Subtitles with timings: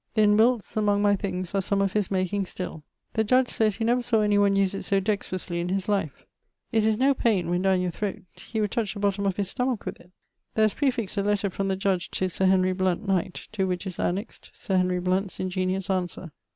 [0.15, 2.81] In Wilts, among my things, are some of his making still.
[3.13, 6.25] The Judge sayd he never sawe any one use it so dextrously in his life.
[6.71, 9.49] It is no paine, when downe your throate; he would touch the bottome of his
[9.49, 10.09] stomach with it.
[10.55, 13.85] There is praefixt a letter from the Judge to Sir Henry Blount, knight; to which
[13.85, 16.31] is annexed Sir Henry Blount's ingeniose answer.